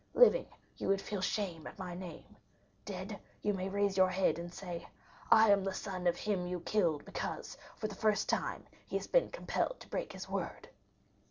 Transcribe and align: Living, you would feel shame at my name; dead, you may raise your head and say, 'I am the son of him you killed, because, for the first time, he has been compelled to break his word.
Living, 0.15 0.47
you 0.77 0.87
would 0.87 0.99
feel 0.99 1.21
shame 1.21 1.67
at 1.67 1.77
my 1.77 1.93
name; 1.93 2.35
dead, 2.85 3.19
you 3.43 3.53
may 3.53 3.69
raise 3.69 3.95
your 3.95 4.09
head 4.09 4.39
and 4.39 4.51
say, 4.51 4.87
'I 5.29 5.51
am 5.51 5.63
the 5.63 5.71
son 5.75 6.07
of 6.07 6.17
him 6.17 6.47
you 6.47 6.59
killed, 6.61 7.05
because, 7.05 7.55
for 7.77 7.87
the 7.87 7.93
first 7.93 8.27
time, 8.27 8.65
he 8.87 8.97
has 8.97 9.05
been 9.05 9.29
compelled 9.29 9.79
to 9.79 9.89
break 9.89 10.11
his 10.13 10.27
word. 10.27 10.69